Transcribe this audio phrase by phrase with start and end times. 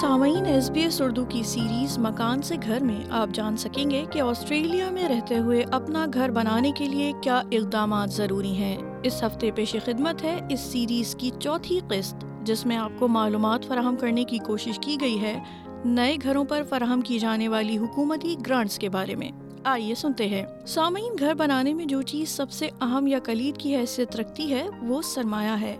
[0.00, 4.04] سامعین S B S Urdu کی series مکان سے گھر میں آپ جان سکیں گے
[4.12, 9.22] کہ آسٹریلیا میں رہتے ہوئے اپنا گھر بنانے کے لیے کیا اقدامات ضروری ہیں۔ اس
[9.22, 13.96] ہفتے پیش خدمت ہے اس سیریز کی چوتھی قسط، جس میں آپ کو معلومات فراہم
[13.96, 15.42] کرنے کی کوشش کی گئی ہے۔
[15.84, 19.30] نئے گھروں پر فراہم کی جانے والی حکومتی گرانٹس کے بارے میں۔
[19.64, 23.76] آئیے سنتے ہیں۔ سامعین، گھر بنانے میں جو چیز سب سے اہم یا کلید کی
[23.76, 25.76] حیثیت رکھتی ہے، وہ سرمایہ ہے۔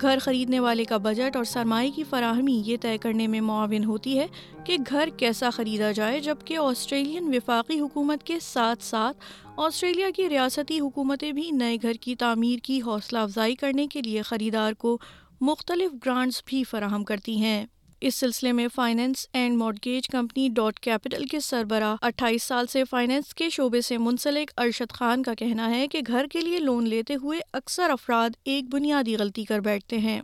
[0.00, 4.18] گھر خریدنے والے کا بجٹ اور سرمایہ کی فراہمی یہ طے کرنے میں معاون ہوتی
[4.18, 4.26] ہے
[4.64, 9.16] کہ گھر کیسا خریدا جائے، جبکہ آسٹریلین وفاقی حکومت کے ساتھ ساتھ
[9.56, 14.22] آسٹریلیا کی ریاستی حکومتیں بھی نئے گھر کی تعمیر کی حوصلہ افزائی کرنے کے لیے
[14.22, 14.98] خریدار کو
[15.40, 17.66] مختلف گرانٹس بھی فراہم کرتی ہیں۔
[18.06, 23.34] اس سلسلے میں finance and mortgage company dot capital کے سربراہ اٹھائیس سال سے فائنینس
[23.34, 27.14] کے شعبے سے منسلک ارشد خان کا کہنا ہے کہ گھر کے لیے لون لیتے
[27.14, 30.20] ہوئے اکثر افراد ایک بنیادی غلطی کر بیٹھتے ہیں۔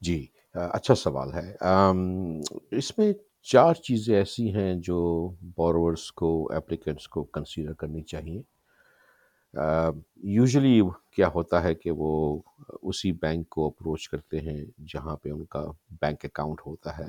[0.00, 1.56] جی اچھا سوال ہے۔
[2.70, 8.42] اس میں چار چیزیں ایسی ہیں جو بورورس کو اپلیکنٹس کو کنسیڈر کرنی چاہیے۔
[10.22, 10.80] یوزلی
[11.16, 12.38] کیا ہوتا ہے کہ وہ
[12.82, 17.08] اسی بینک کو اپروچ کرتے ہیں جہاں پہ ان کا بینک اکاؤنٹ ہوتا ہے۔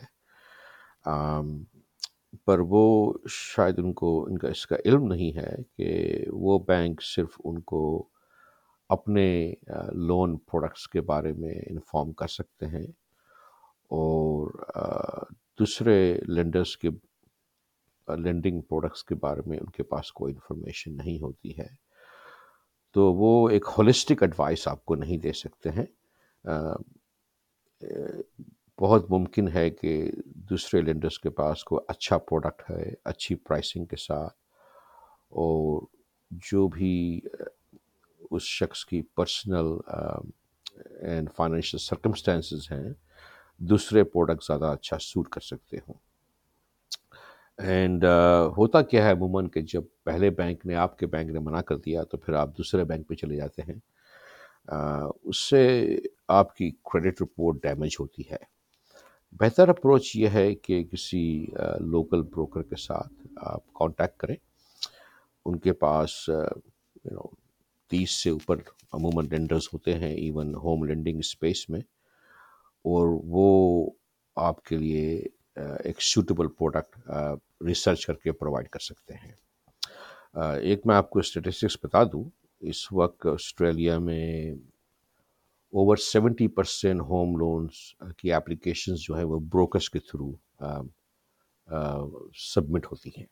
[2.46, 7.02] پر وہ شاید ان کو، ان کا اس کا علم نہیں ہے کہ وہ بینک
[7.02, 8.08] صرف ان کو
[8.90, 9.54] اپنے
[9.94, 12.86] لون پروڈکٹس کے بارے میں انفارم کر سکتے ہیں
[13.92, 14.52] اور
[15.60, 16.90] دوسرے لینڈرس کے
[18.08, 21.85] لینڈنگ پروڈکٹس کے بارے میں ان کے پاس کوئی انفارمیشن نہیں ہوتی ہے۔
[22.96, 25.86] تو وہ ایک ہولسٹک ایڈوائس آپ کو نہیں دے سکتے ہیں۔
[28.80, 30.12] بہت ممکن ہے کہ
[30.50, 34.34] دوسرے لینڈرس کے پاس کوئی اچھا پروڈکٹ ہے، اچھی پرائسنگ کے ساتھ
[35.30, 35.82] اور
[36.32, 37.22] جو بھی
[38.32, 39.78] اس شخص کی پرسنل
[41.02, 42.90] اینڈ فائنینشیل سرکمسٹانسز ہیں،
[43.60, 45.94] دوسرے پروڈکٹ زیادہ اچھا سوٹ کر سکتے ہوں۔
[47.58, 51.40] اینڈ uh, ہوتا کیا ہے عموماً کہ جب پہلے بینک نے آپ کے بینک نے
[51.40, 53.76] منع کر دیا تو پھر آپ دوسرے بینک پہ چلے جاتے ہیں
[55.24, 55.96] اس سے
[56.28, 58.38] آپ کی کریڈٹ رپورٹ ڈیمیج ہوتی ہے۔
[59.32, 61.46] بہتر اپروچ یہ ہے کہ کسی
[61.80, 64.36] لوکل بروکر کے ساتھ آپ کانٹیکٹ کریں۔
[65.46, 66.30] ان کے پاس
[67.88, 68.56] تیس سے اوپر
[68.94, 71.80] عموماً لینڈرز ہوتے ہیں ایون ہوم لینڈنگ اسپیس میں
[72.86, 73.90] اور وہ
[74.36, 75.24] آپ کے لیے
[75.56, 77.00] ایک سوٹیبل پروڈکٹ
[77.68, 79.32] ریسرچ کر کے پرووائڈ کر سکتے ہیں۔
[80.62, 82.24] ایک میں آپ کو اسٹیٹسٹکس بتا دوں،
[82.62, 84.52] اس وقت آسٹریلیا میں
[85.74, 90.32] over seventy percent home loans کی اپلیکیشنز جو ہے وہ بروکرس کے تھرو
[92.54, 93.26] سبمٹ ہوتی ہیں۔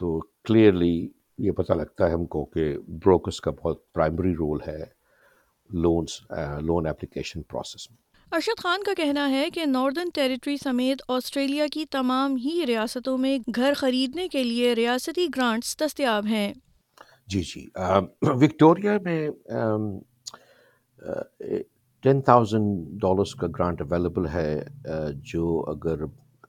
[0.00, 1.08] تو کلیئرلی
[1.38, 4.84] یہ پتہ لگتا ہے ہم کو کہ بروکرس کا بہت پرائمری رول ہے
[5.70, 6.20] لونس
[6.60, 11.84] لون اپلیکیشن پروسیس میں۔ ارشد خان کا کہنا ہے کہ ناردرن ٹیریٹری سمیت آسٹریلیا کی
[11.90, 16.52] تمام ہی ریاستوں میں گھر خریدنے کے لیے ریاستی گرانٹس دستیاب ہیں۔
[17.26, 17.64] جی جی۔
[18.22, 19.28] وکٹوریا میں
[22.04, 24.62] ٹین تھاؤزینڈ ڈالرس کا گرانٹ اویلیبل ہے
[25.32, 26.04] جو اگر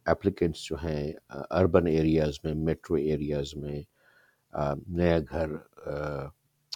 [0.06, 3.82] اپلیکنٹس جو ہیں اربن ایریاز میں، میٹرو ایریاز میں
[4.88, 5.56] نیا گھر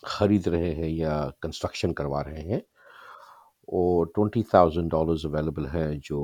[0.04, 2.60] خرید رہے ہیں یا کنسٹرکشن کروا رہے ہیں۔
[3.68, 6.20] اور ٹونٹی تھاؤزینڈ ڈالرز اویلیبل ہیں جو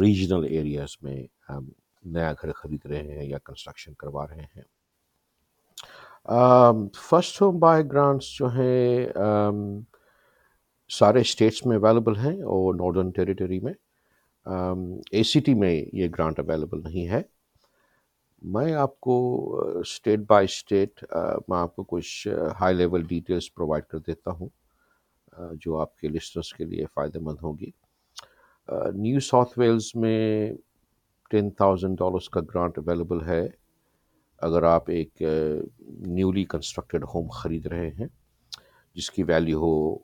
[0.00, 1.68] ریجنل ایریاز میں ہم
[2.04, 4.62] نیا گھر خرید رہے ہیں یا کنسٹرکشن کروا رہے ہیں۔
[7.08, 9.06] فرسٹ ہوم بائی گرانٹس جو ہیں
[10.90, 13.72] سارے اسٹیٹس میں اویلیبل ہیں اور نارڈرن ٹیریٹری میں۔
[15.12, 17.22] اے سی ٹی میں یہ گرانٹ اویلیبل نہیں ہے۔
[18.42, 19.14] میں آپ کو
[19.80, 21.04] اسٹیٹ بائی اسٹیٹ
[21.48, 22.28] میں آپ کو کچھ
[22.60, 24.48] ہائی لیول ڈیٹیلس پرووائڈ کر دیتا ہوں۔
[25.60, 27.70] جو آپ کے لسٹرس کے لیے فائدہ مند ہوگی
[28.94, 30.52] نیو ساؤتھ ویلز میں
[31.30, 33.46] ٹین تھاؤزینڈ ڈالرس کا گرانٹ اویلیبل ہے۔
[34.42, 35.22] اگر آپ ایک
[36.08, 38.06] نیولی کنسٹرکٹیڈ ہوم خرید رہے ہیں،
[38.96, 39.96] جس کی ویلیو ہو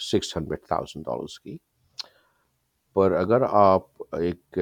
[0.00, 1.56] سکس ہنڈریڈ تھاؤزینڈ ڈالرس کی۔
[2.96, 4.58] پر اگر آپ ایک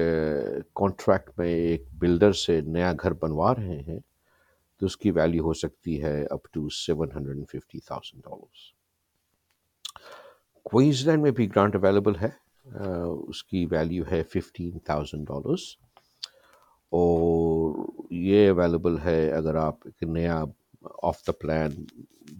[0.75, 3.99] کانٹریکٹ میں ایک بلڈر سے نیا گھر بنوا رہے ہیں،
[4.81, 8.76] تو اس کی ویلیو ہو سکتی ہے up to seven hundred and fifty thousand dollars
[11.07, 12.29] Queensland میں بھی گرانٹ اویلیبل ہے
[13.29, 15.61] اس کی ویلیو ہے ففٹین تھاؤزینڈ ڈالرس
[16.91, 20.43] اور یہ اویلیبل ہے اگر آپ ایک نیا
[21.09, 21.71] آف دا پلان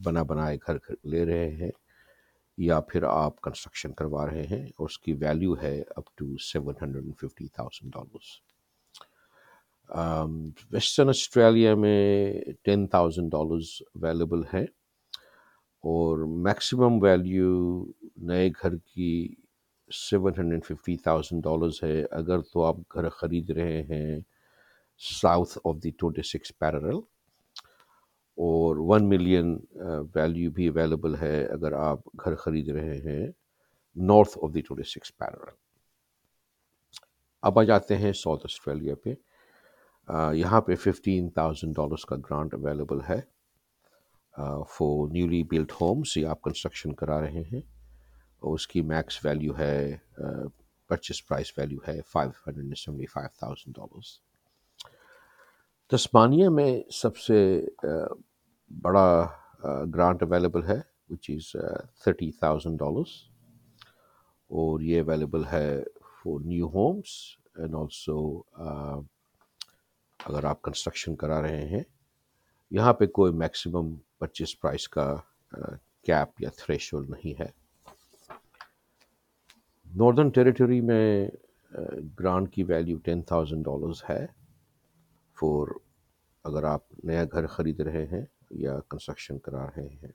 [0.03, 0.77] بنا بنائے گھر
[1.11, 1.71] لے رہے ہیں،
[2.57, 6.73] یا پھر آپ کنسٹرکشن کروا رہے ہیں، اور اس کی ویلیو ہے up to seven
[6.81, 8.35] hundred and fifty thousand dollars
[10.71, 12.31] Western Australia میں
[12.63, 14.65] ٹین تھاؤزینڈ ڈالرز اویلیبل ہیں
[15.83, 17.51] اور میکسیمم ویلیو
[18.27, 19.11] نئے گھر کی
[19.89, 24.19] seven hundred fifty thousand dollars ہے۔ اگر تو آپ گھر خرید رہے ہیں
[25.01, 26.95] south of the twenty six parallel
[28.37, 29.57] اور ون ملین
[30.15, 33.25] ویلیو بھی اویلیبل ہے اگر آپ گھر خرید رہے ہیں
[33.95, 35.49] north of the twenty six parallel
[37.43, 39.13] اب آ جاتے ہیں ساؤتھ آسٹریلیا پہ۔
[40.35, 43.19] یہاں پہ ففٹین تھاؤزنڈ ڈالرس کا گرانٹ اویلیبل ہے۔
[44.69, 47.61] فور نیولی بلڈ ہومس یہ آپ کنسٹرکشن کرا رہے ہیں
[48.41, 49.97] اور اس کی میکس ویلیو ہے
[50.89, 54.19] پرچیز پرائز ویلیو ہے five hundred seventy five thousand dollars
[55.91, 57.39] Tasmania میں سب سے
[58.81, 59.07] بڑا
[59.93, 60.79] گرانٹ اویلیبل ہے
[61.09, 61.51] which is
[62.03, 63.17] thirty thousand dollars
[64.51, 65.83] اور یہ اویلیبل ہے
[66.23, 67.19] for new homes
[67.55, 68.19] and also
[70.19, 71.83] اگر آپ کنسٹرکشن کرا رہے ہیں
[72.71, 75.15] یہاں پہ کوئی میکسیمم پرچیز پرائز کا
[76.03, 77.47] کیپ یا تھریشول نہیں ہے۔
[79.95, 81.27] ناردرن ٹیریٹری میں
[82.19, 84.25] گرانٹ کی ویلیو ٹین تھاؤزنڈ ڈالرز ہے۔
[85.39, 85.67] فور
[86.43, 90.11] اگر آپ نیا گھر خرید رہے ہیں یا کنسٹرکشن کرا رہے ہیں۔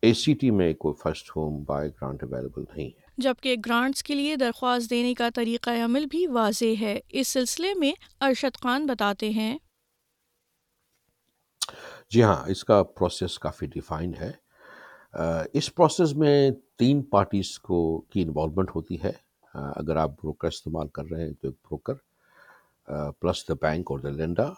[0.00, 4.14] اے سی ٹی میں کوئی first home buy grant available نہیں ہے۔ جبکہ گرانٹس کے
[4.14, 9.30] لیے درخواست دینے کا طریقہ عمل بھی واضح ہے۔ اس سلسلے میں ارشد خان بتاتے
[9.30, 9.58] ہیں۔
[12.10, 14.32] جی ہاں اس کا پروسیس کافی ڈیفائنڈ ہے۔
[15.52, 19.12] اس پروسیس میں تین پارٹیز کو کی انوالومنٹ ہوتی ہے۔
[19.54, 21.94] اگر آپ بروکر استعمال کر رہے ہیں تو ایک بروکر
[23.20, 24.52] پلس دا بینک اور دا لینڈا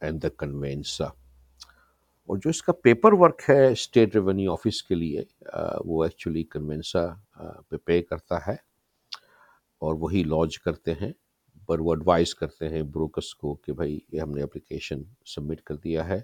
[0.00, 5.24] اینڈ دا کنوینسا اور جو اس کا پیپر ورک ہے اسٹیٹ ریونیو آفس کے لیے
[5.84, 7.06] وہ ایکچولی کنوینسا
[7.68, 8.56] پہ پے کرتا ہے۔
[9.78, 11.12] اور وہی لانچ کرتے ہیں۔
[11.66, 15.76] پر وہ ایڈوائز کرتے ہیں بروکرس کو کہ بھائی، یہ ہم نے اپلیکیشن سبمٹ کر
[15.76, 16.20] دیا ہے۔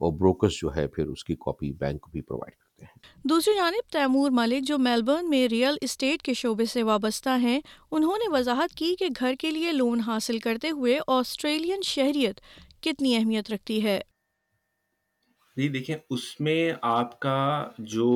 [0.00, 3.54] اور بروکرس جو ہے پھر اس کی کاپی بینک کو بھی پرووائڈ کرتے ہیں۔ دوسری
[3.54, 7.60] جانب تیمور ملک جو میلبرن میں ریئل اسٹیٹ کے شعبے سے وابستہ ہیں
[7.90, 12.40] انہوں نے وضاحت کی کہ گھر کے لیے لون حاصل کرتے ہوئے آسٹریلین شہریت
[12.82, 14.00] کتنی اہمیت رکھتی ہے؟
[15.56, 17.38] جی دیکھیں اس میں آپ کا
[17.78, 18.10] جو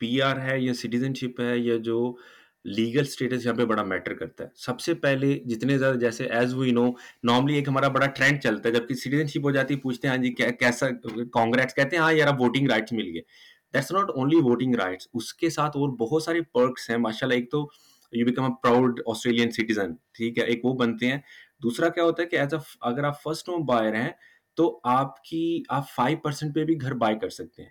[0.00, 1.98] پی آر ہے یا سٹیزن شپ ہے یا جو
[2.64, 6.54] لیگل اسٹیٹس یہاں پہ بڑا میٹر کرتا ہے۔ سب سے پہلے جتنے زیادہ جیسے ایز
[6.54, 6.90] وی نو
[7.22, 10.14] نارملی ایک ہمارا بڑا ٹرینڈ چلتا ہے۔ جبکہ سٹیزن شپ ہو جاتی ہے پوچھتے ہیں
[10.16, 10.88] ہاں جی کیسا
[11.32, 13.22] کانگریٹس کہتے ہیں ہاں یار ووٹنگ رائٹس مل گئے۔
[13.74, 17.34] That's not only voting rights اس کے ساتھ اور بہت سارے پرکس ہیں۔ ماشاء اللہ
[17.34, 17.66] ایک تو
[18.12, 21.18] you become a proud Australian citizen ٹھیک ہے؟ ایک وہ بنتے ہیں۔
[21.62, 24.10] دوسرا کیا ہوتا ہے کہ ایز اے اگر آپ فرسٹ ہوم بائر ہیں،
[24.56, 27.70] تو آپ کی آپ فائیو پرسینٹ پہ بھی گھر بائی کر سکتے ہیں۔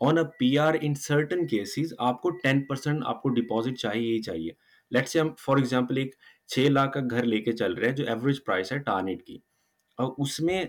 [0.00, 4.14] On a P R in certain cases آپ کو ٹین پرسینٹ آپ کو ڈپازٹ چاہیے
[4.14, 4.50] ہی چاہیے۔
[4.90, 6.14] لیٹ سے ہم فار ایگزامپل ایک
[6.46, 9.38] چھ لاکھ کا گھر لے کے چل رہے ہیں جو ایوریج پرائس ہے ٹارنیٹ کی۔
[9.98, 10.64] اور اس میں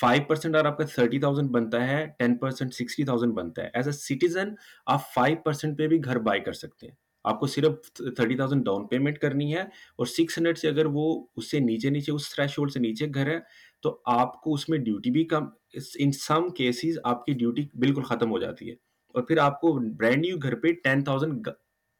[0.00, 3.70] فائیو پرسینٹ اگر آپ کا تھرٹی تھاؤزینڈ بنتا ہے ٹین پرسینٹ سکسٹی تھاؤزینڈ بنتا ہے۔
[3.74, 4.48] ایز اے سٹیزن
[4.86, 6.94] آپ فائیو پرسینٹ پہ بھی گھر بائی کر سکتے ہیں۔
[7.24, 11.26] آپ کو صرف تھرٹی تھاؤزینڈ ڈاؤن پیمنٹ کرنی ہے اور سکس ہنڈریڈ سے اگر وہ
[11.36, 13.38] اس سے نیچے نیچے، اس تھریش ہولڈ سے نیچے گھر ہے،
[13.82, 18.02] تو آپ کو اس میں ڈیوٹی بھی کم ان سم کیسز آپ کی ڈیوٹی بالکل
[18.02, 18.74] ختم ہو جاتی ہے
[19.14, 21.48] اور پھر آپ کو برانڈ نیو گھر پہ ٹین تھاؤزینڈ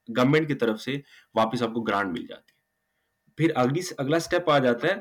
[0.08, 1.00] گورنمنٹ کی طرف سے
[1.34, 2.62] واپس آپ کو گرانٹ مل جاتی ہے۔
[3.36, 4.94] پھر اگلی اگلا اسٹیپ آ جاتا ہے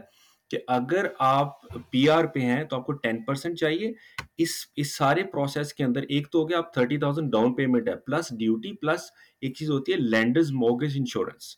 [0.49, 1.61] کہ اگر آپ
[1.92, 3.92] پی آر پہ ہیں تو آپ کو ٹین پرسینٹ چاہیے۔
[4.37, 7.89] اس اس سارے پروسیس کے اندر ایک تو ہو گیا آپ تھرٹی تھاؤزینڈ ڈاؤن پیمنٹ
[7.89, 9.01] ہے پلس ڈیوٹی پلس
[9.42, 11.56] ایک چیز ہوتی ہے لینڈرز موگیج انشورنس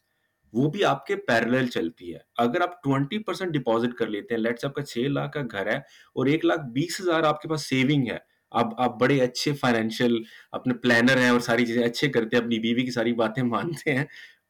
[0.56, 4.42] وہ بھی آپ کے پیرل چلتی ہے۔ اگر آپ ٹوینٹی پرسینٹ ڈپازٹ کر لیتے ہیں
[4.42, 7.42] لیٹ سے آپ کا چھ لاکھ کا گھر ہے اور ایک لاکھ بیس ہزار آپ
[7.42, 8.18] کے پاس سیونگ ہے،
[8.52, 10.22] اب آپ بڑے اچھے فائنینشیل
[10.52, 13.94] اپنے پلانر ہیں اور ساری چیزیں اچھے کرتے ہیں، اپنی بیوی کی ساری باتیں مانتے
[13.94, 14.06] ہیں۔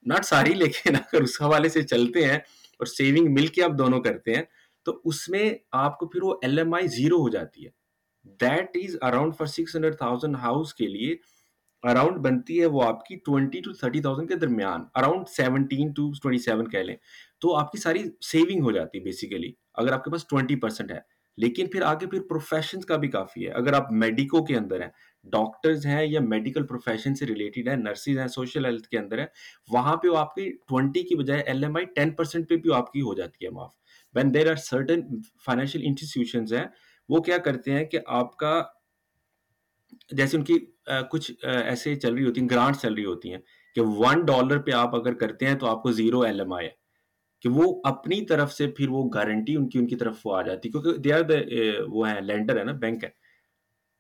[0.06, 2.38] ناٹ ساری، لیکن اگر اس حوالے سے چلتے ہیں
[2.80, 4.44] اور سیونگ مل کے آپ دونوں کرتے ہیں،
[4.86, 7.70] تو اس میں آپ کو پھر وہ ایل ایم آئی زیرو ہو جاتی ہے۔
[8.42, 11.16] That is around for six hundred thousand house کے لیے
[11.86, 16.12] اراؤنڈ بنتی ہے وہ آپ کی ٹوینٹی ٹو تھرٹی تھاؤزینڈ کے درمیان، around seventeen to
[16.12, 16.96] twenty seven کہہ لیں۔
[17.42, 20.92] تو آپ کی ساری سیونگ ہو جاتی ہے بیسیکلی اگر آپ کے پاس ٹوینٹی پرسینٹ
[20.92, 21.00] ہے۔
[21.38, 24.90] لیکن پھر آگے پھر پروفیشن کا بھی کافی ہے۔ اگر آپ میڈیکو کے اندر ہیں
[25.24, 29.26] ڈاکٹرز ہیں یا میڈیکل پروفیشن سے ریلیٹڈ ہیں نرسز ہیں سوشل ہیلتھ کے اندر ہے
[29.72, 32.74] وہاں پہ وہ آپ کی ٹوینٹی کی بجائے L M I ten percent پہ بھی
[32.74, 33.72] آپ کی ہو جاتی ہے معاف۔
[34.16, 35.02] When there are certain
[35.46, 36.66] financial institutions ہیں،
[37.10, 38.64] وہ کیا کرتے ہیں کہ آپ کا
[40.12, 40.58] جیسے ان کی
[41.12, 43.40] کچھ ایسے چل رہی ہوتی ہیں گرانٹ چل رہی ہوتی ہیں
[43.76, 46.68] کہ ون ڈالر پہ آپ اگر کرتے ہیں تو آپ کو زیرو ایل ایم آئی
[46.68, 46.86] ہے۔
[47.42, 50.42] کہ وہ اپنی طرف سے پھر وہ گارنٹی ان کی ان کی طرف وہ آ
[50.42, 51.34] جاتی کیونکہ دے آر دا
[51.88, 53.10] وہ ہیں لینڈر ہے نا بینک ہے۔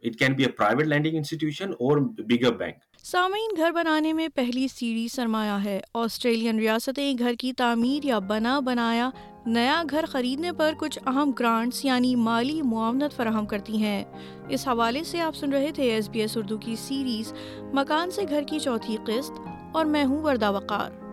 [0.04, 2.76] It can be a private lending institution اور بگر بینک
[3.12, 8.60] سامعین، گھر بنانے میں پہلی سیڑھی سرمایہ ہے۔ آسٹریلین ریاستیں گھر کی تعمیر یا بنا
[8.60, 9.10] بنایا،
[9.46, 14.04] نیا گھر خریدنے پر کچھ اہم گرانٹس یعنی مالی معاونت فراہم کرتی ہیں۔
[14.50, 17.34] اس حوالے سے آپ سن رہے تھے ایس بی ایس اردو کی سیریز
[17.74, 19.32] مکان سے گھر کی چوتھی قسط
[19.74, 21.05] اور میں ہوں وردہ وقار۔